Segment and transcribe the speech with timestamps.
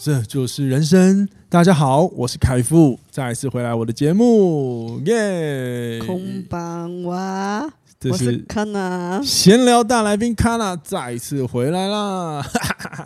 [0.00, 1.28] 这就是人生。
[1.48, 5.98] 大家好，我是凯富，再次回来我的节目，耶！
[6.06, 7.68] 空邦哇，
[7.98, 12.46] 这是卡娜闲聊大来宾卡娜再次回来啦。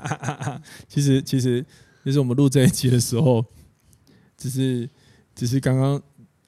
[0.86, 1.64] 其实，其实，
[2.04, 3.42] 就是我们录这一集的时候，
[4.36, 4.86] 只是，
[5.34, 5.98] 只是刚刚。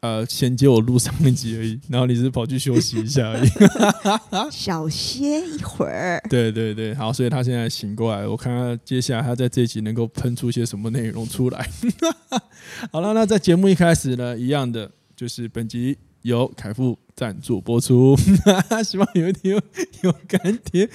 [0.04, 3.48] 呃，衔接我录上一集而已， 然后你只是跑去休息一下而已，
[4.52, 6.22] 小歇一会儿。
[6.28, 11.70] 对对对，好，所以他现在醒过来，我看看接下来他在这一集能够喷出些什么内容出来。
[12.92, 18.16] 好了，那在节目一开始呢，一样的就是本集由凯富赞助播出，
[18.82, 19.62] 希望有一天有，
[20.08, 20.88] 有干爹，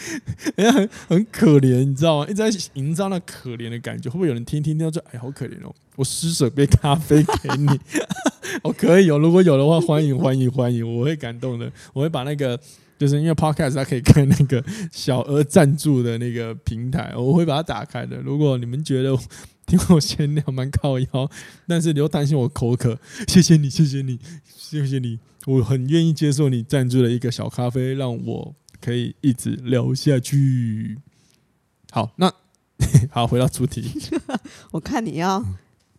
[0.56, 2.26] 人家，很很可怜，你知道吗？
[2.26, 7.68] 一直在营造那可怜的感觉，会不会有人听听听到说，哎，好可怜哦，我施舍杯咖啡给你。
[8.64, 11.72] 哦，可以有，如果有的话，欢迎欢迎欢迎，我会感动的。
[11.94, 12.60] 我会把那个，
[12.98, 18.18] 就是因为 Podcast 它可以看那个小额赞助的那个平台，我会把它打开的。
[18.18, 19.16] 如果你们觉得
[19.68, 21.30] 听我闲聊蛮靠腰，
[21.68, 24.20] 但是你又担心我口渴，谢谢你，谢谢你，
[24.70, 25.18] 谢谢你，
[25.48, 31.00] 我很愿意接受你赞助的一个小咖啡，让我可以一直聊下去。
[31.92, 32.32] 好，那
[33.10, 33.92] 好，回到主题，
[34.72, 35.44] 我看你要。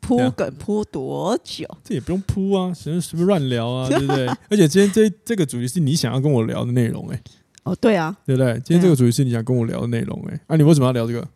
[0.02, 1.66] 铺梗铺多久？
[1.84, 4.26] 这也不用铺啊，随便随便乱聊啊， 对不对？
[4.48, 7.22] 而且今天这这个主题是你想要跟我聊的内容，哎，
[7.64, 8.54] 哦，对啊，对不对？
[8.64, 11.28] 今天这个主题是你想跟我聊的内容，哎，啊，你为什么要聊这个？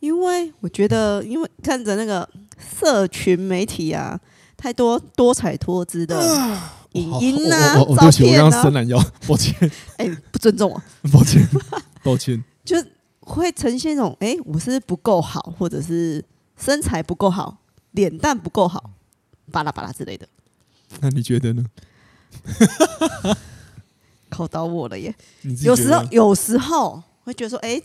[0.00, 4.18] 因为我觉得，因为看着那个社群媒体啊，
[4.58, 6.20] 太多多彩多姿的
[6.92, 9.54] 影音啊，照片啊，我刚刚伸懒腰， 抱歉，
[9.96, 11.48] 哎，不尊重我， 抱歉，
[12.02, 12.76] 抱歉， 就
[13.20, 16.22] 会呈现一种，哎，我是不够好，或者是
[16.56, 17.58] 身材不够好。
[17.92, 18.90] 脸蛋不够好，
[19.50, 20.28] 巴拉巴拉之类的。
[21.00, 21.64] 那你觉得呢？
[24.28, 25.14] 考到我了耶！
[25.62, 27.84] 有时候，有时候会觉得说，哎、欸，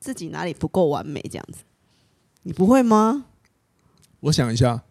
[0.00, 1.60] 自己哪里不够完美这样子。
[2.42, 3.26] 你不会吗？
[4.20, 4.82] 我想一下，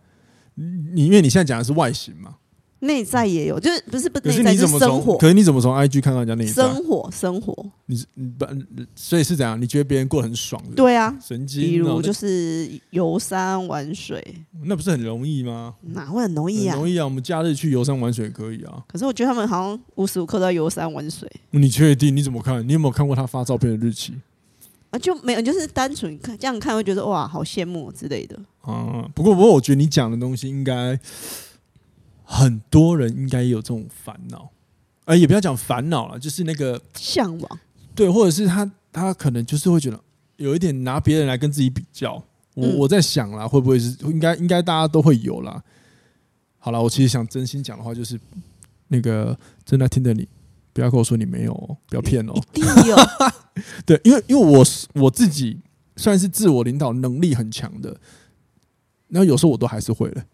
[0.55, 2.35] 你因为你现在讲的是外形嘛。
[2.83, 5.17] 内在也有，就是不是不内在，就是生活。
[5.17, 6.51] 可是你怎么从 IG 看到人家内在？
[6.51, 7.55] 生活，生活。
[7.85, 8.45] 你是你不，
[8.93, 9.59] 所以是怎样？
[9.61, 10.75] 你觉得别人过得很爽是不是？
[10.75, 11.61] 对啊，神经。
[11.61, 14.21] 比如就是游山玩水，
[14.65, 15.75] 那不是很容易吗？
[15.93, 16.73] 哪会很容易啊？
[16.73, 17.05] 很容易啊！
[17.05, 18.83] 我们假日去游山玩水可以啊。
[18.85, 21.31] 可是我觉得他们好像无时无刻都在游山玩水。
[21.51, 22.13] 你确定？
[22.13, 22.67] 你怎么看？
[22.67, 24.13] 你有没有看过他发照片的日期？
[24.89, 28.37] 啊，就没有，就是单纯看这样看，会觉得哇，好羡慕之类的。
[28.63, 30.99] 啊，不过不过，我觉得你讲的东西应该。
[32.25, 34.49] 很多人应该也有这种烦恼，
[35.05, 37.59] 呃，也不要讲烦恼了，就是那个向往，
[37.93, 39.99] 对，或者是他他可能就是会觉得
[40.37, 42.23] 有一点拿别人来跟自己比较。
[42.55, 45.61] 我我在想啦，会不会是应该应该大家都会有啦。
[46.57, 48.19] 好了，我其实想真心讲的话，就是
[48.87, 50.27] 那个正在听的你，
[50.71, 52.33] 不要跟我说你没有喔，不要骗哦。
[52.53, 52.95] 一定有。
[53.85, 55.59] 对，因为因为我我自己
[55.97, 57.99] 算是自我领导能力很强的，
[59.13, 60.25] 然后有时候我都还是会的。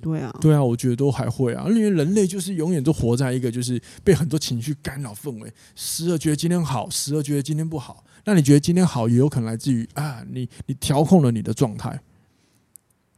[0.00, 8.04] 对啊，对啊，我觉得都还会啊，因为人类就是永远都活在一个就是被很多情绪干扰氛围，时而觉得今天好，时而觉得今天不好。
[8.24, 11.98] 那你觉得今天好，也有可能来自于啊，你你调控了你的状态，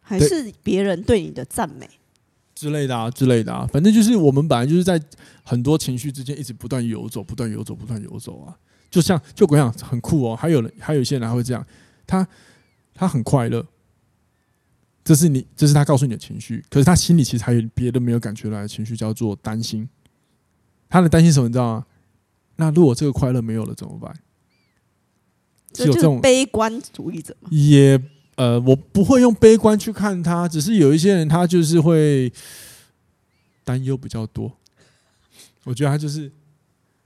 [0.01, 1.87] 还是别人对你的赞美
[2.55, 4.99] 之类的啊，之类的啊，反正就是我们本来就是在
[5.43, 8.57] 很多情绪之间一直不断游走，不断游走，不断游走啊。
[8.91, 11.67] 就像就我讲很酷哦，还有人还有一些人还会这样，
[12.07, 12.27] 他
[12.95, 13.67] 他很快乐。
[15.09, 19.89] 这是你，这是他告诉你的情绪，可是他心里其实还有别的没有感觉来的情绪，叫做担心。
[20.87, 21.49] 他的担心什么？
[21.49, 21.87] 你知道吗？
[22.57, 24.15] 那如果这个快乐没有了怎么办？
[25.75, 27.49] 是有这种悲观主义者吗？
[27.51, 27.99] 也
[28.37, 32.31] 呃，我不会用悲观去看他，只是有一些人他就是会
[33.65, 34.53] 担忧比较多。
[35.65, 36.31] 我觉得他就是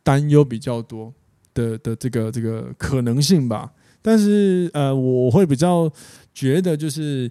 [0.02, 1.14] 担忧比较多
[1.54, 3.72] 的的这个这个可能性吧。
[4.02, 5.88] 但是呃，我会比较
[6.34, 7.30] 觉得就是。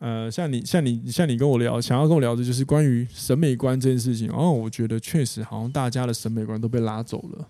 [0.00, 4.30] 呃，像你，像你，像你跟我聊，想要跟我聊的就是关于审美观这件事情。
[4.30, 7.48] 哦，我觉得确实好像大家的审美观都被拉走了。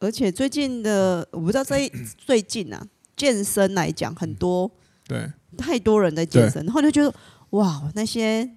[0.00, 2.84] 而且最近的，我不知道这最近啊，
[3.14, 4.68] 健身来讲，很多
[5.06, 7.14] 对太多人在健身，然后就觉得
[7.50, 8.50] 哇，那些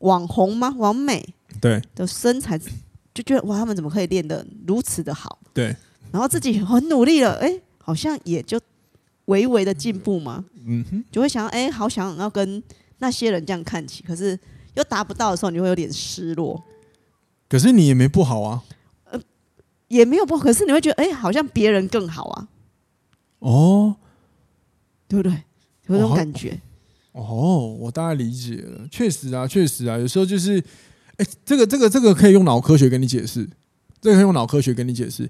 [0.00, 0.74] 网红吗？
[0.76, 2.58] 完美对的身材，
[3.14, 5.38] 就觉得哇，他们怎么可以练得如此的好？
[5.54, 5.74] 对，
[6.10, 8.60] 然后自己很努力了，哎，好像也就。
[9.30, 12.62] 微微的进步嘛，嗯哼，就会想哎、欸，好想要跟
[12.98, 14.38] 那些人这样看齐，可是
[14.74, 16.62] 又达不到的时候，你会有点失落。
[17.48, 18.62] 可是你也没不好啊，
[19.10, 19.20] 呃，
[19.88, 22.48] 也没有不好，可是你会觉得哎、欸，好像别人更好啊，
[23.38, 23.96] 哦，
[25.08, 25.32] 对不对？
[25.86, 26.60] 有这种感觉。
[27.12, 30.60] 哦，我大概理解了，确实啊，确实啊，有时候就是，
[31.16, 33.48] 哎、欸，这个这个这个可以用脑科学跟你解释，
[34.00, 35.28] 这个可以用脑科学跟你解释。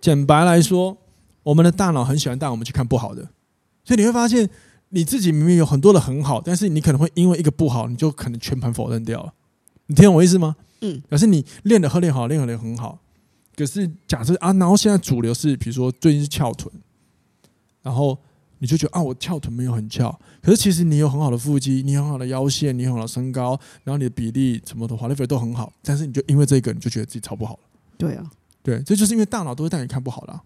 [0.00, 0.96] 简白来说，
[1.44, 3.22] 我们的大脑很喜欢带我们去看不好的，
[3.84, 4.50] 所以你会发现
[4.88, 9.32] 你自己明明有很多的很好，但是你可能会因为一个不好，你就可能全盘否认掉了。
[9.86, 10.56] 你听懂我意思吗？
[10.80, 12.98] 嗯，可是你练的和练好，练好练很好，
[13.54, 16.68] 可是假设啊，然后现在主流是比如说最近是翘臀，
[17.82, 18.18] 然后。
[18.60, 20.10] 你就觉得啊，我翘臀没有很翘，
[20.40, 27.60] 可是其实你有很好的腹肌，你有很好的腰线，你有很好的身高，然后你的比例什么的华丽菲都很好，但是你就因为这个，你就觉得自己超不好了。
[27.98, 28.30] 对啊，
[28.62, 30.42] 对，这就是因为大脑都会带你看不好了。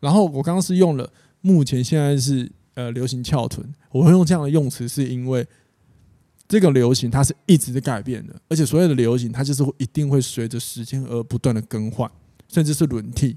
[0.00, 5.46] 然后我刚刚是用了目前现在是呃流行翘臀，我会用这样的用词，是因为
[6.48, 12.10] 这个流行它是一直在改变的，而且所有的流行它就是一定会随着时间而不断的更换，
[12.48, 13.36] 甚至是轮替。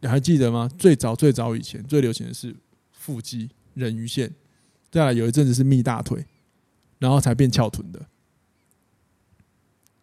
[0.00, 0.68] 你还记得吗？
[0.78, 2.54] 最早最早以前最流行的是。
[3.04, 4.32] 腹肌、人鱼线，
[4.88, 6.24] 再来有一阵子是蜜大腿，
[7.00, 8.00] 然后才变翘臀的。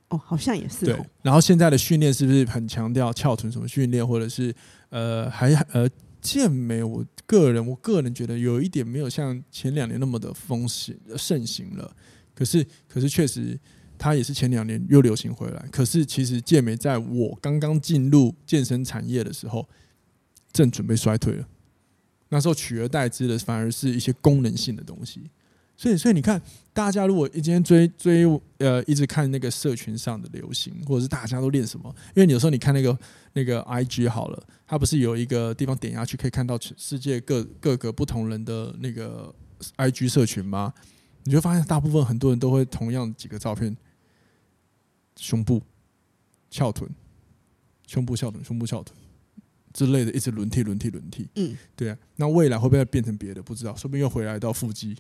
[0.09, 0.85] 哦，好像也是。
[0.85, 4.53] 对，然后现在的训练是不是很强调翘臀什么训练，或者是
[4.89, 5.87] 呃还呃
[6.21, 6.83] 健美？
[6.83, 11.95] 我个人我个人觉得有一点没有像前两年那么的风行盛行了。
[12.33, 13.59] 可是可是确实，
[13.97, 15.65] 它也是前两年又流行回来。
[15.71, 19.67] 可是其实健美在我刚刚进入健身产业的时候，
[20.51, 21.47] 正准备衰退了。
[22.29, 25.29] 那时候取而代之的反而是一些功能性的东西，
[25.79, 26.41] 所以所以你看，
[26.73, 28.25] 大家如果今天追追
[28.57, 32.99] 呃一直看那个社群上的流行，或者是大家都练什么，因为有时候你看那个
[33.31, 39.33] 那个 IG 好了，它不是有一个地方点下去可以看到全世界各各个不同人的那个
[39.77, 40.73] IG 社群吗？
[41.23, 43.73] 你就发现大部分很多人都会同样几个照片，
[45.15, 45.61] 胸部
[46.51, 46.91] 翘臀，
[47.87, 48.93] 胸部翘臀，胸部翘臀。
[49.71, 51.25] 之类的，一直轮替、轮替、轮替。
[51.35, 51.97] 嗯，对啊。
[52.17, 53.41] 那未来会不会变成别的？
[53.41, 54.97] 不知道，说不定又回来到腹肌、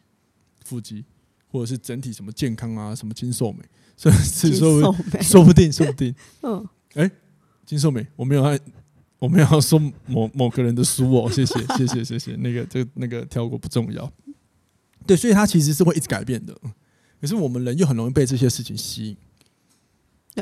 [0.69, 1.03] 腹肌，
[1.47, 3.59] 或者是整体什么健康啊，什么精瘦美，
[3.97, 6.13] 所以 是说说不定，说不定。
[6.43, 7.09] 嗯，哎，
[7.65, 8.57] 精瘦美，我没有要，
[9.17, 12.35] 我没有要说某 某个人的书哦，谢谢，谢谢，谢谢。
[12.35, 14.11] 那个，这个，那个跳过不重要。
[15.07, 16.55] 对，所以它其实是会一直改变的。
[17.19, 19.17] 可是我们人又很容易被这些事情吸引，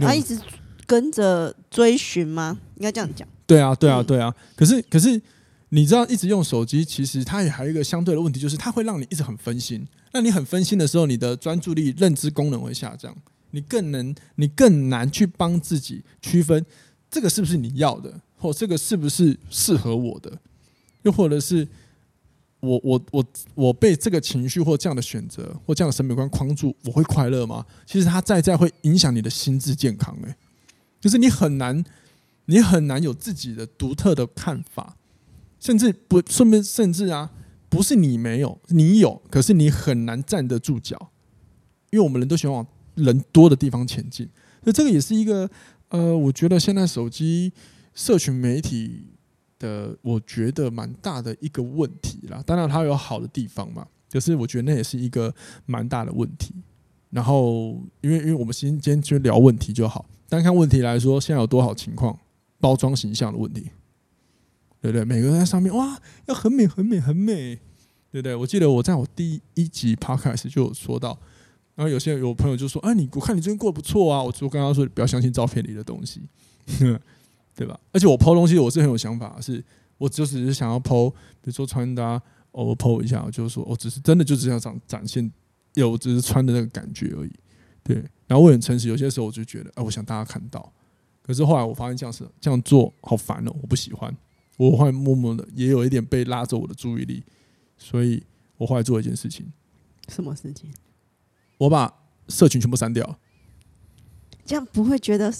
[0.02, 0.38] 他一直
[0.86, 2.60] 跟着追寻吗？
[2.76, 3.28] 应该这样讲。
[3.48, 4.36] 对啊，对啊，对啊。
[4.56, 5.20] 可是，可是，
[5.70, 9.86] 你知道，一直用手机，其实它也还有一个相对的问题，就是它会让你一直很分心。
[10.14, 13.16] 那你很分心的时候，你的专注力、认知功能会下降，
[13.52, 16.66] 你更能，你更难去帮自己区分
[17.10, 20.40] 这个是不是你要的，或这个是不是适合我的，
[21.04, 21.68] 又或者是
[22.62, 27.66] 我，我，我，我被这个情绪或这样的选择或这样的审美观框住，我会快乐吗？
[27.86, 30.18] 其实它在在会影响你的心智健康。
[30.24, 30.36] 诶，
[31.02, 31.84] 就是你很难。
[32.50, 34.96] 你很难有自己的独特的看法，
[35.60, 37.32] 甚至不顺便，甚至啊，
[37.70, 41.12] 不是你没有，你有，可是你很难站得住脚，
[41.92, 44.28] 因为我们人都喜欢往人多的地方前进，
[44.64, 45.50] 所以这个也是一个
[45.90, 47.52] 呃，我觉得现在手机
[47.94, 49.08] 社群媒体
[49.60, 52.44] 的，我觉得蛮大的一个问题啦。
[52.46, 55.34] 当然它有好的地方嘛，可是我觉得那也是一个
[55.66, 56.54] 蛮大的问题。
[57.10, 62.20] 然后，因为因为我们今天就聊问题就好，单看问题来说，现在有多少情况？
[62.60, 63.70] 包装形象的问题，
[64.82, 65.04] 对不对？
[65.04, 67.56] 每个人在上面哇，要很美、很美、很美，
[68.12, 68.36] 对不对？
[68.36, 71.18] 我记得我在我第一集 podcast 就有说到，
[71.76, 76.22] 然后有些有朋友就说：“哎，你我看你最近过得不错啊。”我就跟他说：“不要相信照片里的东西，
[77.56, 79.64] 对吧？”而且我 po 东西我是很有想法，是
[79.98, 81.16] 我就只是想要 po，比
[81.46, 85.32] 如说穿搭，偶尔 po 一下，我就说我只是真的就只想展展现，
[85.74, 87.32] 有只是穿的那个感觉而已。
[87.84, 87.96] 对，
[88.28, 90.72] 然后我很诚实，有些时候我就觉得，哎，我想大家看到。
[91.22, 94.16] 可是后来我发现这样是这样做好烦哦，我不喜欢。
[94.58, 97.24] 我后来默默的也有一点被拉走我的注意力，
[97.78, 98.22] 所以
[98.58, 99.52] 我后来做一件事情。
[100.10, 100.70] 什么事情？
[101.58, 101.94] 我把
[102.28, 103.18] 社群全部删掉。
[104.46, 105.34] 这样不会觉得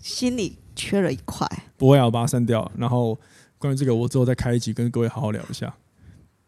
[0.00, 1.46] 心里缺了一块？
[1.76, 2.70] 不会啊，我把它删掉。
[2.76, 3.18] 然后
[3.58, 5.74] 关于这个，我之后再开一集跟各位好好聊一下，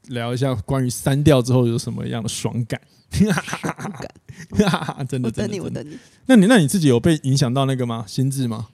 [0.09, 2.81] 聊一下关于删掉之后有什么样的爽感。
[3.11, 5.99] 真的，真的，我等你，我等你。
[6.27, 8.05] 那你那你自己有被影响到那个吗？
[8.07, 8.69] 心智吗？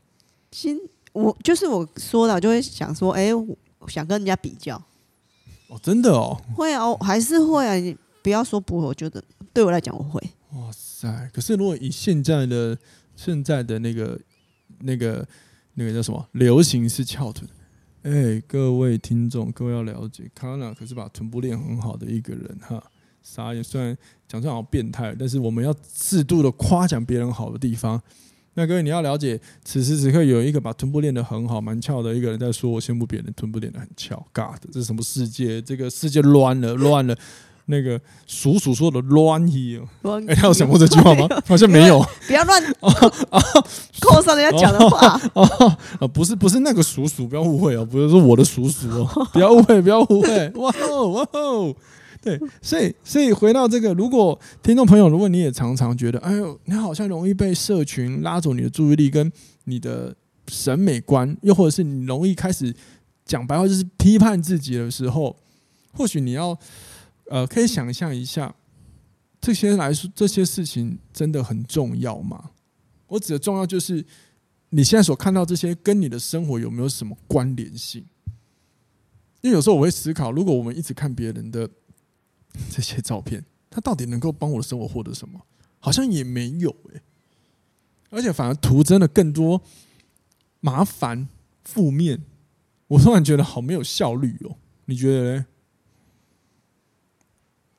[0.53, 0.79] 心，
[1.13, 3.31] 我就是我说的，就会想说，哎、
[3.89, 4.77] 想跟人家比较。
[5.69, 6.41] 哦，真的哦。
[6.55, 7.75] 会啊，还是会啊。
[7.75, 10.21] 你不要说不会，我觉得对我来讲，我会。
[10.55, 11.31] 哇塞！
[11.33, 12.77] 可是如果以现在的
[13.17, 14.21] 现在的那个
[14.81, 15.27] 那个
[15.75, 17.49] 那个叫什么流行是翘臀，
[18.03, 22.83] 哎、欸，各位听众，各位要了解，卡娜可是把臀部练很好的一个人哈。
[23.23, 28.01] 啥也虽然讲出来好变态，但是我们要适度的夸奖别人好的地方。
[28.61, 34.15] 那各位你要了解，此时此刻有一个把臀部练得很好、蛮翘的一个人在说，我羡慕别人臀部练得很翘。
[34.35, 35.63] God，这是什么世界？
[35.63, 37.17] 这个世界乱了，乱了。
[37.65, 39.81] 那个叔叔说的乱意，
[40.27, 41.27] 哎，他有想过这句话吗？
[41.47, 42.05] 好像没有。
[42.27, 42.63] 不要乱
[44.01, 50.51] 扣上人家讲的话哦哦，不是不是那个叔叔，不要误会哦，不是说我的叔叔哦，不要误会，不要误会。
[50.57, 51.75] 哇哦哇哦，
[52.39, 59.33] 对，所以所以回到这个，如果听众朋友，如果你也常常觉得，哎呦，你好像容易被社群拉走你的注意力跟
[59.65, 60.15] 你的
[60.49, 62.75] 审美观，又或者是你容易开始
[63.25, 65.37] 讲白话就是批判自己的时候，
[65.93, 66.59] 或许你要。
[67.33, 68.53] 呃，可以想象一下，
[69.41, 72.51] 这些来说，这些事情真的很重要吗？
[73.07, 74.05] 我指的重要，就是
[74.71, 78.05] 你现在所看到这些，跟你的生活有没有什么关联性？
[79.43, 81.71] 因为有时候我会思考，如果我们一直看别人的
[82.71, 85.41] 这些照片，它到底能够帮我的生活获得什么？
[85.79, 87.01] 好像也没有诶，
[88.11, 89.63] 而且反而图真的更多
[90.61, 91.29] 麻烦、
[91.65, 92.23] 负面，
[92.89, 94.57] 我突然觉得好没有效率哦。
[94.85, 95.47] 你觉得呢？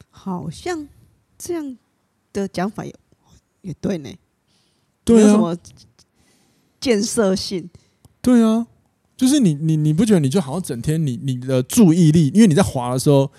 [0.10, 0.88] 好像
[1.38, 1.78] 这样
[2.32, 2.96] 的讲法也
[3.62, 4.10] 也对呢，
[5.04, 5.58] 对啊，什么
[6.80, 7.70] 建设性。
[8.22, 8.68] 对啊，
[9.18, 13.32] 就是你你你不觉得你就好像整天你你的注意力，因为你在滑的时候，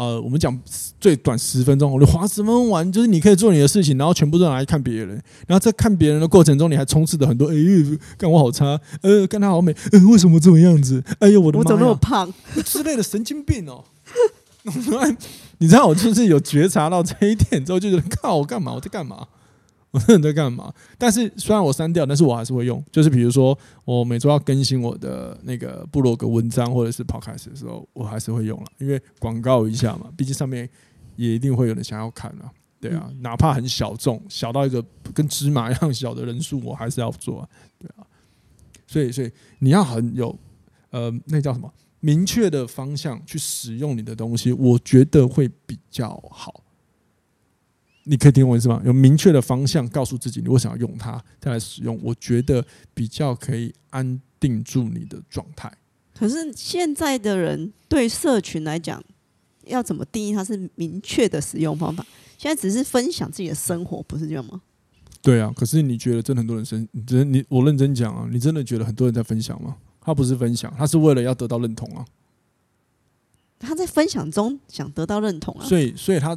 [0.00, 0.58] 呃，我们讲
[0.98, 5.08] 最短十分钟，我就花十分钟完，就是你可以做你的事情，然后全部都拿来看别人，
[5.46, 7.54] 然后在看别人的过程中，你还充斥着很多哎，
[8.16, 11.04] 干我好差，呃，干他好美，呃，为什么这么样子？
[11.20, 12.32] 哎呦，我的妈，我怎么那么胖
[12.64, 13.84] 之类的神经病哦。
[15.58, 18.72] 你知道我就是有觉察到这一点之后，就觉得靠我干嘛？
[18.72, 19.26] 我在干嘛？
[19.90, 20.72] 我真的在干嘛？
[20.96, 22.82] 但是虽然我删掉，但是我还是会用。
[22.92, 30.10] 就是比如说，我每周要更新我的那个部落格文章或者是 podcast 的时候，我还是会用了，因为广告一下嘛。
[30.16, 30.68] 毕竟上面
[31.16, 38.06] 也一定会有人想要看啊，对啊，哪怕很小众，小到一个跟芝麻一样小的人数，我还是要做啊，对啊。
[38.86, 40.36] 所以，所以你要很有
[40.90, 41.72] 呃，那叫什么？
[42.00, 46.62] 明确的方向去使用你的东西，我觉得会比较好。
[48.04, 48.80] 你可以听我意思吗？
[48.84, 52.64] 有明确的方向，告诉自己你为什么要用它，再来使用，我觉得
[52.94, 55.70] 比较可以安定住你的状态。
[56.14, 59.02] 可是现在的人对社群来讲，
[59.66, 62.04] 要怎么定义它是明确的使用方法？
[62.36, 64.60] 现在只是分享自己的生活，不是这样吗？
[65.22, 69.76] 对啊，可是你觉得真的很多人生，你真你我认真讲啊，你真的觉得很多人在分享吗？
[70.00, 72.02] 他不是分享，他是为了要得到认同啊。
[73.58, 75.66] 他在分享中想得到认同啊。
[75.66, 76.34] 所以，所以他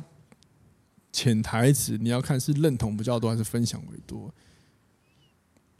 [1.13, 4.29] 潜台词你要看是认同比较多还是分享为多，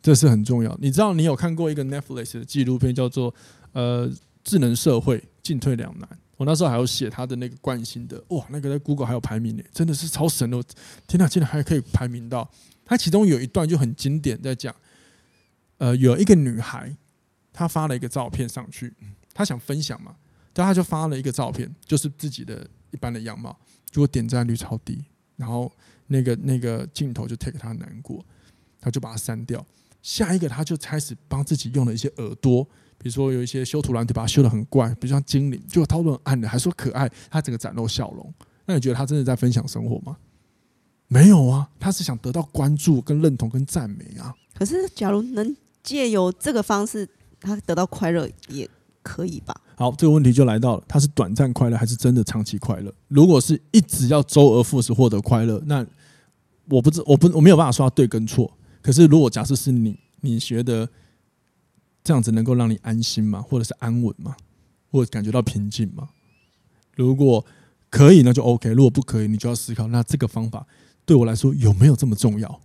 [0.02, 0.74] 这是很重要。
[0.80, 3.30] 你知道，你有看过一个 Netflix 的纪录片叫做
[3.74, 4.10] 《呃
[4.46, 6.08] 智能社会进退两难》。
[6.38, 10.64] 我那时候还有写他的那个惯性的，哇，那个在 Google 还有排名呢，真的是超神的！
[11.08, 12.50] 天哪，竟然还可以排名到。
[12.86, 14.74] 他其中有一段就很经典，在讲，
[15.80, 16.96] 呃，有一个女孩。
[17.56, 18.92] 她发了一个照片上去，
[19.32, 20.16] 她想分享嘛，
[20.54, 23.56] 但她就发了一个照片，就是自己的一般的样貌，
[23.92, 25.72] 结果点赞率超低，然后
[26.08, 28.24] 那个那个镜头就 take 他难过，
[28.80, 29.66] 他就把它删掉。
[30.02, 32.64] 下一个他就开始帮自己用了一些耳朵，
[32.98, 38.34] 比如说有一些修图软体把它修得很怪，比如像精灵，结果他都很暗的，还说可爱，他整个展露笑容。
[38.66, 40.18] 那你觉得他真的在分享生活吗？
[41.08, 44.34] 没有啊，他是想得到关注、跟认同、跟赞美啊。
[44.54, 47.10] 可是，假如能借由这个方式。
[47.46, 48.66] 他得到快乐也
[49.04, 49.54] 可以吧？
[49.76, 52.92] 好，这个问题就来到了，它是短暂快乐还是真的长期快乐？
[53.10, 55.86] 如果是一直要周而复始获得快乐，那
[56.70, 58.52] 我不知我不我没有办法说他对跟错。
[58.82, 60.90] 可是如果假设是你，你觉得
[62.04, 63.42] 这样子能够让你安心吗？
[63.42, 64.36] 或者是安稳吗？
[64.90, 66.10] 或者感觉到平静吗？
[66.96, 67.46] 如果
[67.90, 70.66] 可以，那就 OK；如果不可以，你就要思考，那这个方法
[71.06, 72.62] 对我来说有没有这么重要？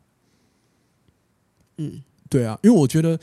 [1.78, 3.18] 嗯，对啊，因为我觉得。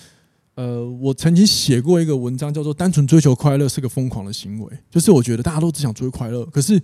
[0.55, 4.77] 呃，我曾经写过一个文章，叫做“单纯追求快乐是个疯狂的行为”。
[4.89, 6.81] 就是我觉得大家都只想追快乐，可是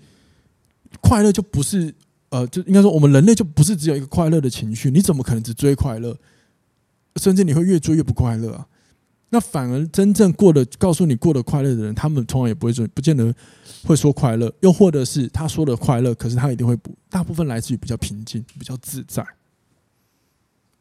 [1.00, 1.94] 快乐就不是
[2.30, 4.92] 呃，就应该说我们人类就不是只有一个快乐的情绪。
[4.92, 6.18] 你怎么可能只追快乐？
[7.16, 8.68] 甚至你会越追越不快乐啊！
[9.30, 13.34] 那反而真正过得告诉你过得快乐的人，他们通常也不会说，不见得
[13.84, 14.52] 会说快乐。
[14.60, 19.26] 又或者是他说的快乐，可是他一定会不大部分来自于比较平静、比较自在。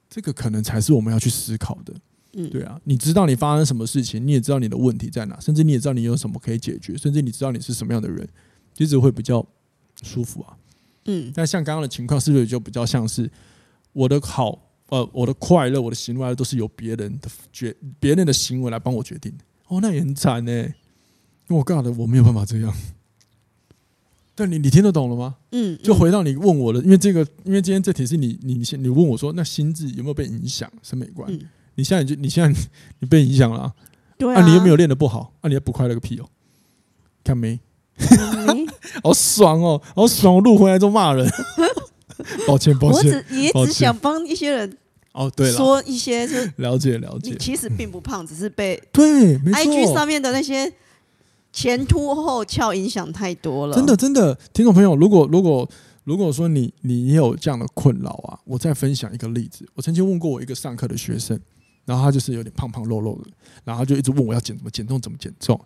[0.08, 1.94] 这个可能才是我们要去思考的。
[2.32, 8.28] 嗯，对啊，你知道你发生什么事情，你也知道你的问题在哪，甚至你也知道你有什么可以解决，甚至你知道你是什么样的人，
[8.74, 9.44] 其实会比较
[10.02, 10.56] 舒服啊。
[11.06, 13.28] 嗯，但像刚刚的情况，是不是就比较像是
[13.92, 14.58] 我的好，
[14.90, 19.32] 呃，我的快乐，我的喜怒哀乐都是由别人的决，别人的行为来帮我决定，
[19.68, 20.68] 哦，那也很惨呢。
[21.48, 22.72] 我告诉你，我没有办法这样。
[24.36, 25.36] 但你，你听得懂了吗？
[25.50, 30.70] 嗯，就回到你问我的，因为这个，因为今天这题是你，你先，你问我说，那心智有没有被影响？
[30.82, 31.30] 审美观？
[31.30, 31.40] 嗯、
[31.80, 32.60] 你现在就，你现在
[32.98, 33.72] 你被影响了、啊，
[34.18, 36.28] 对啊，啊你又没有练的不好，啊，你还不快乐个屁哦！
[37.24, 37.58] 看没？
[37.98, 38.68] 嗯、
[39.02, 40.34] 好爽哦，好爽！
[40.34, 41.26] 我录回来就骂人，
[42.46, 44.76] 抱歉，抱歉，我只也只想帮一些人
[45.12, 50.70] 哦，对了，说一些就了解了解，其实并不胖，只是被对，IG 上面的那些。
[51.52, 55.68] 前凸后翘影响太多了，真的真的，听众朋友，如果如果
[56.04, 59.68] 如果说你你也有这样的困扰啊，我再分享一个例子。
[59.74, 61.36] 我曾经问过我一个上课的学生，
[61.84, 63.30] 然后他就是有点胖胖肉肉的，
[63.64, 65.60] 然后就一直问我要减怎么减重怎么减重，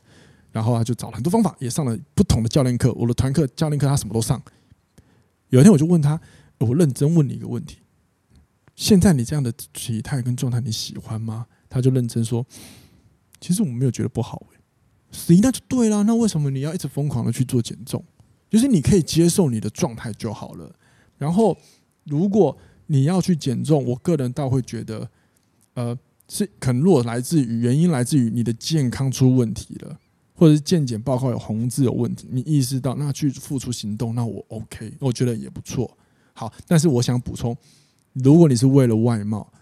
[0.52, 2.92] 然后他就找了很多方法，也上了不同的教练课。
[2.94, 4.40] 我的团课教练课他什么都上。
[5.50, 6.20] 有一天我就问他，
[6.58, 7.78] 我认真问你一个问题：
[8.74, 11.46] 现在你这样的体态跟状态你喜欢吗？
[11.68, 12.44] 他就认真说，
[13.40, 14.46] 其实我没有觉得不好。
[15.10, 18.04] 所以那就对了，那为什么你要一直疯狂的去做减重？
[18.50, 20.74] 就是你可以接受你的状态就好了。
[21.18, 21.56] 然后，
[22.04, 22.56] 如果
[22.86, 25.08] 你要去减重，我个人倒会觉得，
[25.74, 25.96] 呃，
[26.28, 29.98] 是可能如果来自于原因来自于你的健康出问题了，
[30.34, 35.96] 或者是健检报告有红字有问题，你意识到那去付出行动，那我 OK，我觉得也不错。
[36.32, 37.56] 好，但是我想补充，
[38.14, 39.52] 如果你是为了外貌。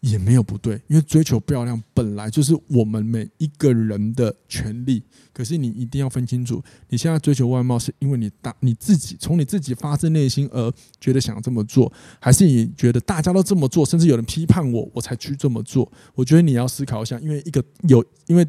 [0.00, 5.02] 也没有不对，因为追求漂亮本来就是我们每一个人的权利。
[5.32, 15.90] 可是你一定要分清楚，你现在追求外貌是因为你大你自己从你自己发自内心而觉得想这么做，还是你觉得大家都这么做，甚至有人批判我，我才去这么做？
[16.14, 18.46] 我觉得你要思考一下，因为一个有因为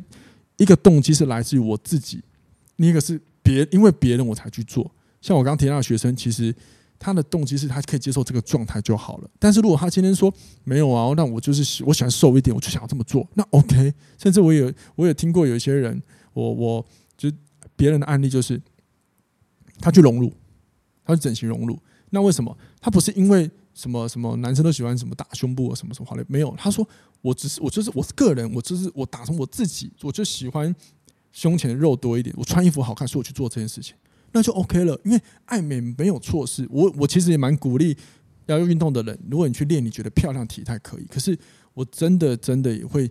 [0.57, 2.21] 一个动机是来自于我自己，
[2.75, 4.91] 另一个是别因为别人我才去做。
[5.21, 6.55] 像我刚刚提到的学生，其实。
[6.99, 9.29] 他的动机是他可以接受这个状态就好了。
[9.39, 10.31] 但是如果他今天说
[10.65, 13.93] 没有啊，那我就是喜我喜欢瘦一点，我就想要这么做，那 OK。
[14.17, 16.01] 甚至我有我也听过有一些人，
[16.33, 16.85] 我我
[17.17, 17.31] 就
[17.77, 18.61] 别人的案例就是
[19.79, 20.33] 他去隆乳，
[21.05, 21.79] 他去整形隆乳。
[22.09, 22.57] 那为什么？
[22.81, 26.53] 他不是因为什么什么男生都喜欢什么大胸部啊什么什么的，没有。
[26.57, 26.85] 他说
[27.21, 30.75] 我只是我就是我个人，我就是我打从我自己，我就喜欢
[31.31, 33.95] 胸前的肉多一点，我穿衣服好看，所以我去做这件事情。
[34.31, 36.67] 那就 OK 了，因为爱美没有错事。
[36.69, 37.97] 我我其实也蛮鼓励
[38.45, 41.05] 要用运动的人，如果你去练，你觉得漂亮体态可以。
[41.05, 41.37] 可是
[41.73, 43.09] 我真的真的也会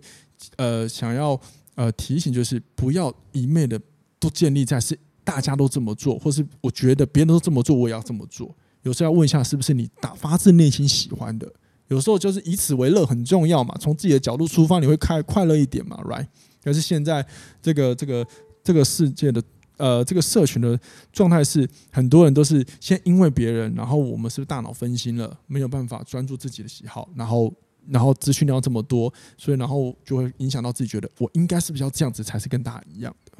[0.55, 1.39] 呃想要
[1.75, 3.79] 呃提醒，就是不要一昧的
[4.17, 8.55] 都建立在是大家都这么做，或是我觉得别人都这么做，我也要这么做。
[8.83, 11.51] 有时候要问一下，是不是你打发自内心喜欢的？
[11.89, 16.27] 有时候就是以此为乐很重要嘛，从自己的角度出发，你会开快乐一点嘛，right？
[16.63, 17.25] 可是现在
[17.61, 18.25] 这个这个
[18.63, 19.43] 这个世界的。
[19.79, 20.77] 呃，这个社群的
[21.11, 27.53] 状态是很多人都是先因为别人，然后我们是不是大脑分心了，没有办法专注自己的喜好，然后
[27.87, 33.31] 然后资讯量这么多，所以然后就会影响到自己觉得我应该是不是要这样子才是跟大家一样的，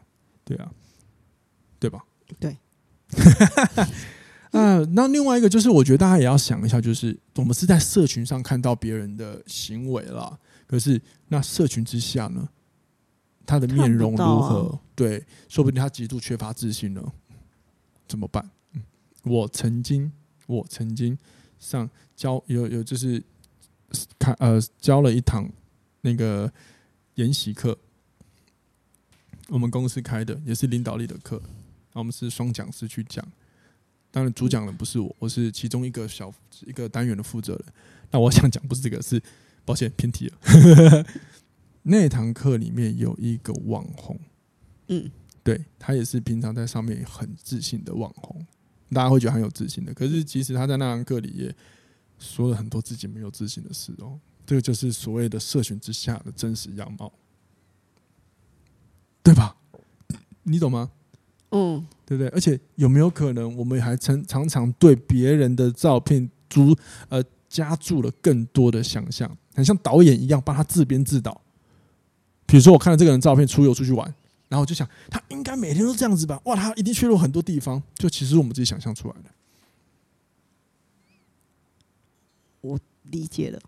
[0.45, 0.71] 对啊，
[1.77, 2.03] 对吧？
[2.39, 2.55] 对。
[4.51, 12.47] 呃， 那另外一个就是我觉得大家也要想一下，就是我们是在社群上看到别人的行为了，可是那社群之下呢？
[13.49, 14.69] 他的面容如何？
[14.69, 17.01] 啊、对，说不定他极度缺乏自信呢，
[18.07, 18.47] 怎么办？
[19.23, 20.11] 我曾经，
[20.45, 21.17] 我曾经
[21.57, 23.23] 上教有有就是
[24.19, 25.49] 看呃教了一堂
[26.01, 26.51] 那个
[27.15, 27.75] 研习课，
[29.47, 31.41] 我们公司开的也是领导力的课，
[31.93, 33.27] 我们是双讲师去讲，
[34.11, 36.31] 当然主讲人不是我，我是其中一个小
[36.67, 37.65] 一个单元的负责人。
[38.11, 39.19] 那我想讲不是这个，是
[39.65, 41.05] 抱歉偏题了。
[41.83, 44.19] 那堂课里面有一个网红，
[44.87, 45.09] 嗯，
[45.43, 48.45] 对，他也是平常在上面很自信的网红，
[48.91, 49.93] 大家会觉得很有自信的。
[49.93, 51.55] 可是其实他在那堂课里也
[52.19, 54.19] 说了很多自己没有自信的事哦。
[54.45, 57.11] 这个就是所谓的社群之下的真实样貌，
[59.21, 59.55] 对吧？
[60.43, 60.89] 你懂吗？
[61.51, 62.27] 嗯，对不对？
[62.29, 66.75] 而且有没有可能，我们还常常常对别人的照片足
[67.09, 71.39] 呃加注了更多的想象，很像导演一样帮他自编自导。
[72.49, 74.11] 比如说，我看了这个人照片出游出去玩，
[74.47, 76.41] 然后我就想，他应该每天都这样子吧？
[76.45, 79.29] 哇，他一定去了很多地方，就其实我们自己想象出来的。
[82.61, 83.59] 我理解了，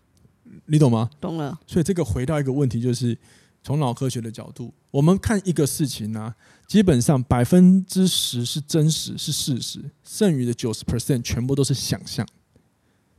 [0.66, 1.08] 你懂吗？
[1.20, 1.58] 懂了。
[1.64, 3.16] 所以这个回到一个问题，就是
[3.62, 12.26] 从脑科学的角度，我们看一个事情呢、啊，基本上百分之十是真实是事实，剩余的九十 percent 全部都是想象。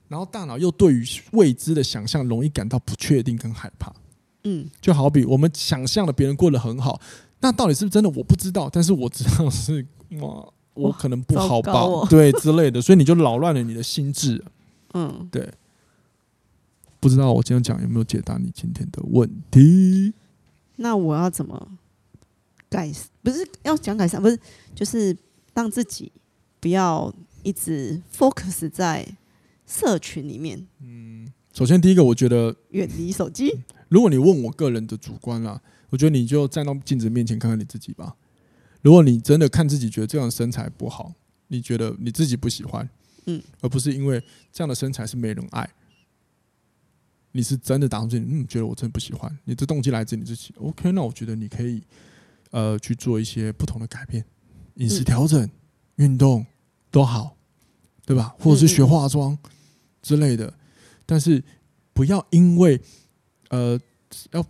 [0.09, 3.91] 然后大脑又对于未知的想象容易感到不确定跟害怕。
[4.43, 6.99] 嗯，就好比我们想象了别人过得很好，
[7.39, 8.09] 那到底是不是真的？
[8.09, 9.85] 我不知道，但是我知道是
[10.19, 14.43] 哇，我可能不好吧，哦、对之类的，所以你就扰乱了你的心智。
[14.93, 15.49] 嗯，对。
[16.99, 20.13] 不知道我今天讲有没有解答你今天的问题？
[20.77, 21.69] 那我要怎么
[22.69, 22.89] 改，
[23.21, 24.39] 不是要讲改善，不是
[24.73, 25.15] 就是
[25.53, 26.09] 让自己
[26.61, 29.05] 不要一直 focus 在
[29.67, 30.65] 社群里面。
[30.81, 33.53] 嗯，首先第一个，我觉得远离手机。
[33.93, 38.15] 如果你问我个人的主观啦，我觉得你就站到镜子面前看看你自己吧。
[38.81, 41.13] 如果你真的看自己觉得这样的身材不好，
[41.49, 42.89] 你觉得你自己不喜欢，
[43.27, 44.19] 嗯，而不是因为
[44.51, 45.69] 这样的身材是没人爱，
[47.33, 50.51] 你是真的打从心里嗯觉得我真的不喜欢，你的动机来自你自己。
[50.57, 51.83] OK，那我觉得你可以
[52.49, 54.25] 呃去做一些不同的改变，
[54.77, 55.47] 饮食调整、
[55.97, 56.43] 运动
[56.89, 57.37] 都好，
[58.07, 58.35] 对吧？
[58.39, 59.37] 或者是学化妆
[60.01, 60.51] 之类的，
[61.05, 61.43] 但是
[61.93, 62.81] 不要因为
[63.55, 63.79] 呃
[64.31, 64.45] 要。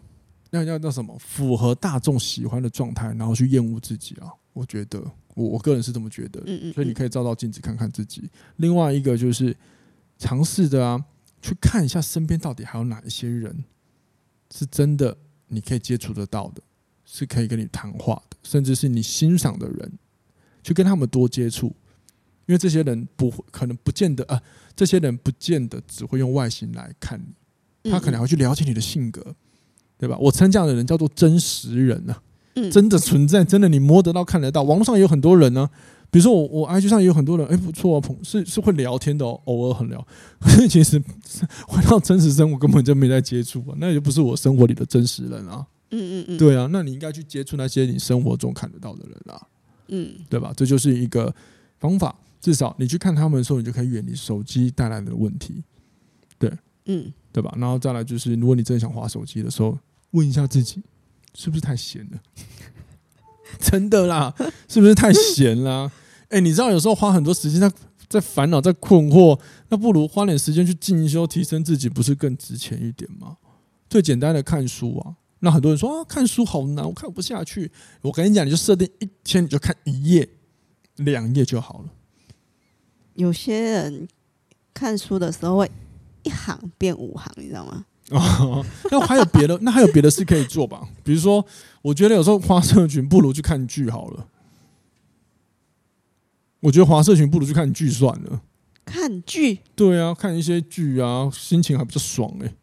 [0.54, 4.30] 要要那什么符合大众喜欢的状态，然后去厌恶自己啊？
[4.54, 6.39] 我觉得我我个人是这么觉得，
[6.74, 8.30] 所以你可以照照镜子看看自己。
[8.58, 9.58] 另外一个就是
[10.20, 11.04] 尝试着啊，
[11.42, 13.66] 去看一下身边到底还有哪一些人
[14.52, 16.62] 是真的你可以接触得到的，
[17.04, 19.92] 是可以跟你谈话的，甚至是你欣赏的人，
[20.62, 21.76] 去跟他们多接触，
[22.46, 24.39] 因为这些人不会可能不见得啊，
[24.76, 27.34] 这些人不见得只会用外形来看你，
[27.84, 29.36] 他可能还会去了解你的性格。
[29.96, 30.17] 对吧？
[30.19, 34.62] 我称这样的人叫做真实人呢、啊，真的存在，真的你摸得到、看得到。
[34.63, 35.69] 网络上也有很多人呢、啊，
[36.12, 40.06] 比如说我，我 IG 上也有很多人，哎，不错啊，朋是是会聊天的哦，偶尔很聊。
[40.41, 41.02] 所以其实
[41.65, 45.65] 回到真实生活，根本就没在接触啊，那也不是我生活里的真实人啊。
[45.91, 49.41] 嗯嗯嗯，对啊，那你应该去接触那些你生活中看得到的人啊。
[49.88, 50.52] 嗯，对吧？
[50.58, 51.34] 这就是一个
[51.80, 55.63] 方法，至少你去看他们的时候，你就可以远离手机带来的问题。
[56.38, 56.52] 对，
[56.88, 57.54] 嗯，对吧？
[57.58, 59.78] 然后再来就是，如果你真的想划手机的时候。
[60.13, 60.80] 问一下自己，
[61.34, 62.22] 是不是太闲了？
[63.60, 64.32] 真的啦，
[64.69, 65.91] 是不是太闲啦？
[66.30, 67.72] 哎，你知道有时候花很多时间在
[68.08, 73.38] 在烦恼、在困惑，那不如花点时间去进修、提升自己，不是更值钱一点吗？
[73.89, 77.72] 最简单的看书啊，那很多人说啊，看书好难，我看不下去。
[78.04, 80.30] 我跟你讲，你就设定一天，你就看一页、
[80.98, 81.89] 两页就好了。
[83.15, 84.08] 有些人
[84.76, 85.72] 看书的时候会
[86.23, 87.86] 一行变五行，你知道吗？
[88.12, 89.57] 哦， 那还有别的？
[89.62, 90.81] 那还有别的事可以做吧？
[91.03, 91.45] 比如说，
[91.81, 94.27] 我觉得有时候花社群不如去看剧好了。
[96.59, 98.41] 我觉得滑社群不如去看剧算了。
[98.86, 99.59] 看剧？
[99.75, 102.55] 对啊，看一些剧啊，心情还比较爽哎、欸。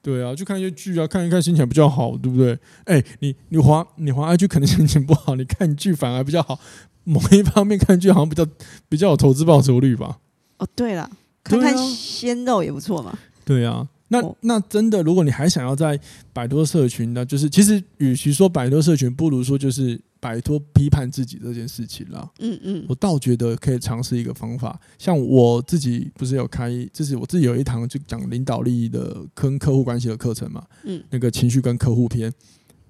[0.00, 2.52] 对啊，去看一些剧啊，看一看心情还比较好，对不对？
[2.84, 6.58] 哎、欸，你你滑你滑 IG 可能心情不好，你看剧反而比较好。
[7.04, 8.46] 某一方面看剧好像比较
[8.88, 10.18] 比较有投资报酬率吧？
[10.58, 11.10] 哦，对了，
[11.48, 13.18] 看看鲜肉也不错嘛。
[13.44, 13.88] 对啊。
[14.10, 16.00] 那那真的，如果你还想要在
[16.32, 17.22] 摆脱社群呢？
[17.26, 22.32] 就是其实，与其说摆脱社群，不如说就是摆脱批判自己这件事情了。
[22.38, 30.64] 嗯嗯，我倒觉得可以尝试一个方法，像我自己不是有开，就是我自己有一堂就讲领导力的跟客户关系的课程嘛。
[30.84, 32.32] 嗯，那个情绪跟客户篇，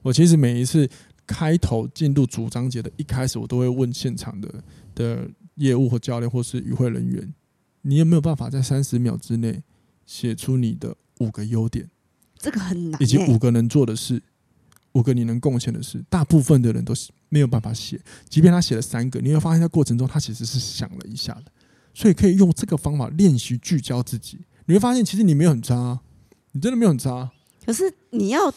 [0.03, 0.88] 我其实每一次
[1.27, 4.49] 开头进入主章节的一开始，我都会问现场的
[4.94, 7.35] 的业务或教练或是与会人员，
[7.83, 9.62] 你有没有办法在三十秒之内
[10.07, 10.97] 写出你的？
[11.21, 11.91] 五个优点，
[12.38, 13.05] 这个很难、欸。
[13.05, 14.23] 以及五个能做的事，
[14.93, 18.01] 五个你能贡献的事，大部分的人都是没有办法写。
[18.29, 21.51] 即便他写了三个，你会发现在过程中他其实是想了一下的。
[21.93, 25.99] 所以可以用这个方法练习聚焦自己，你会发现其实你没有很差，
[26.53, 27.29] 你真的没有很差。
[27.67, 28.55] 可是你要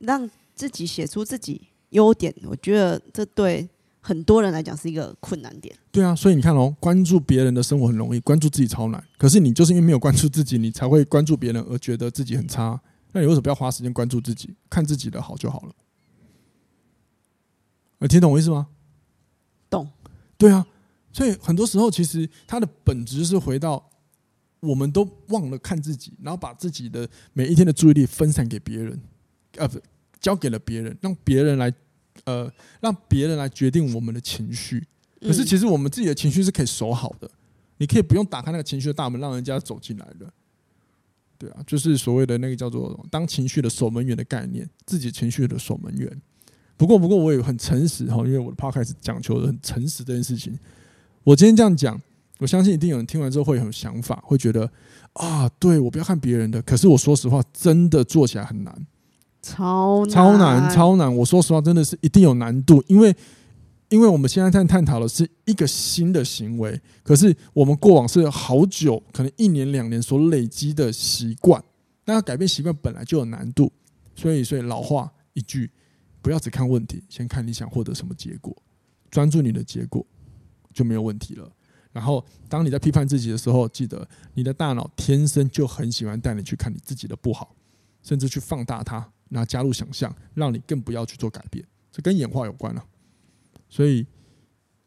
[0.00, 3.68] 让自己写出自己优点，我觉得这对。
[4.06, 5.74] 很多人来讲是一个困难点。
[5.90, 9.02] 对啊，所以你看哦，关注别人的生活很容易，关注自己超难。
[9.16, 12.78] 可是你就是因为没有关注自己，你才会关注别人而觉得自己很差。
[13.12, 15.72] 那你为什么不要花时间关注自己，看自己的好就好了？
[18.00, 18.66] 你听懂我意思吗？
[19.70, 19.88] 懂。
[20.36, 20.66] 对啊，
[21.10, 23.90] 所以很多时候其实它的本质是回到
[24.60, 29.00] 我们都忘了看自己，然后把自己的每一天的注意力分散给别人，
[29.56, 29.80] 呃，不，
[30.20, 31.72] 交给了别人，让别人来。
[32.24, 32.50] 呃，
[32.80, 34.86] 让别人来决定我们的情绪，
[35.20, 37.30] 可是其实我们自己的情绪是可以守好的。
[37.78, 40.32] 你可以不用打开那个情绪的大门，让人家走进来的。
[41.36, 46.22] 对啊，就是所谓的那个叫做当情绪的守门员的概念，自己情绪的守门员。
[46.76, 50.56] 不过，不过我也很诚实哈，因为我的 podcast 讲求的很诚实这件事情。
[51.24, 52.00] 我今天这样讲，
[52.38, 54.70] 我相信一定有人听完之后会有想法，会觉得
[55.14, 56.62] 啊，对，我不要看别人的。
[56.62, 58.86] 可是我说实话，真的做起来很难。
[59.44, 61.14] 超超难，超难！
[61.14, 63.14] 我说实话，真的是一定有难度，因为
[63.90, 71.62] 因为我们现在在探讨的是一个新的行为，可是我们过往是好久，可能一年两年所累积的习惯，
[72.06, 73.70] 那要改变习惯本来就有难度，
[74.16, 75.70] 所以所以老话一句，
[76.22, 78.56] 不要只看问题，先看你想获得什么结果，
[79.10, 80.04] 专注你的结果
[80.72, 81.46] 就没有问题了。
[81.92, 87.54] 然后当你在批判自己的时候，记得你的大脑天生就很喜欢带你去看你自己的不好，
[88.02, 89.06] 甚至去放大它。
[89.28, 92.84] 那加入想象，让你更不要去做改变，这跟演化有关了。
[93.68, 94.06] 所以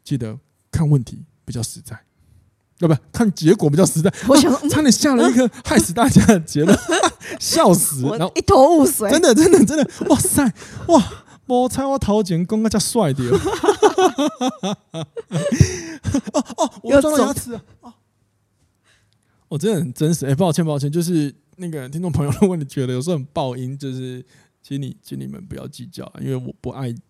[0.02, 0.38] 记得
[0.70, 1.98] 看问题比较实在，
[2.78, 4.12] 要不看结果比较实在。
[4.28, 6.78] 我想差点下了一个害死大家的结论，
[7.38, 8.02] 笑死！
[8.02, 10.44] 然后一头雾水，真的真的真的，哇塞
[10.88, 11.24] 哇！
[11.46, 13.38] 我猜我头前公个叫帅的哦
[16.58, 17.62] 哦，我撞到牙齿了
[19.48, 24.24] 哦，我真的很真实哎，抱歉抱歉，就是那个听众朋友，如果你觉得有时候很爆音，就是
[24.62, 27.00] 请你请你们不要计较，因为我不爱这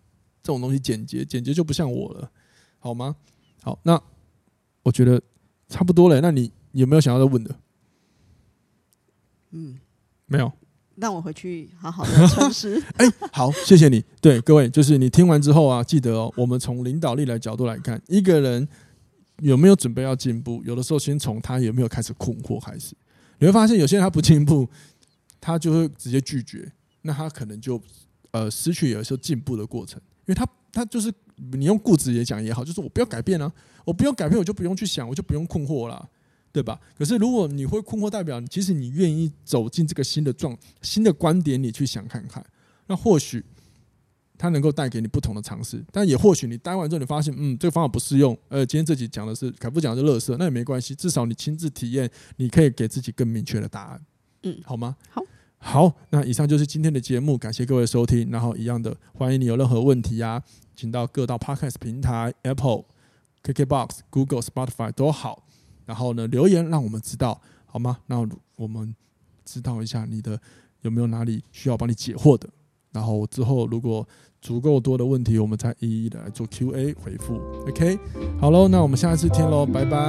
[0.43, 2.31] 种东西简洁，简洁就不像我了，
[2.79, 3.15] 好吗？
[3.61, 4.01] 好，那
[4.83, 5.21] 我觉得
[5.67, 7.55] 差不多了，那你有没有想要再问的？
[9.51, 9.79] 嗯，
[10.25, 10.51] 没有。
[10.95, 12.81] 让我回去好好的充实。
[12.97, 14.03] 哎，好，谢谢你。
[14.19, 18.67] 对各位，就是你听完之后啊，记得哦，我们从领导力来角度来看，一个人
[19.41, 22.95] 有没有准备要进步，有的时候先从他有没有开始困惑开始。
[23.39, 24.67] 你会发现，有些人他不进步，
[25.39, 26.71] 他就会直接拒绝，
[27.01, 27.81] 那他可能就
[28.31, 31.11] 呃失去有时候进步的过程，因为他他就是
[31.53, 33.51] 你用固执也讲也好，就是我不要改变啊，
[33.85, 36.09] 我不用改变，我就不用去想，我就不用困惑了。
[36.51, 36.81] 对吧？
[36.97, 42.43] 可是如果你会困惑，代表其实你愿意走进这个新的状、新的观点里去想看看，
[42.87, 43.45] 那或许
[44.39, 45.83] 它能够带给你不同的尝试。
[45.91, 48.35] 但也或许你待完之后，你发现，嗯，这个方法不适用。
[48.47, 54.01] 呃，今天这集讲的是凯夫讲的是乐色，那也没关系，至少你亲自体验，你可以给自己更明确的答案。
[54.43, 54.95] 嗯，好吗？
[55.09, 55.21] 好，
[55.57, 55.93] 好。
[56.09, 58.31] 那以上就是今天的节目，感谢各位收听。
[58.31, 60.41] 然后一样的，欢迎你有任何问题啊，
[60.73, 62.85] 请到各大 Podcast 平台，Apple、
[63.43, 65.45] KKBox、Google、Spotify 都好。
[65.85, 67.97] 然后呢，留言让我们知道好吗？
[68.05, 68.25] 那
[68.55, 68.95] 我们
[69.43, 70.39] 知道一下你的
[70.81, 72.47] 有没有哪里需要帮你解惑的。
[72.91, 74.07] 然后之后如果
[74.41, 77.35] 足够多的问题，我们再一一的来做 Q&A 回复。
[77.67, 77.99] OK，
[78.39, 79.99] 好喽，那我们下一次见喽，拜拜。